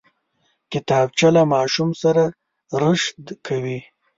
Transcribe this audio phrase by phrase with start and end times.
[0.71, 2.23] کتابچه له ماشوم سره
[2.81, 3.79] رشد کوي